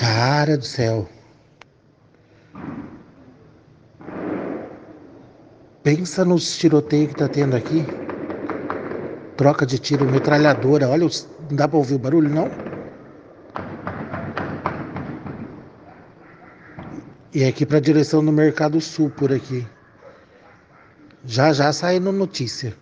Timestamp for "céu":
0.64-1.06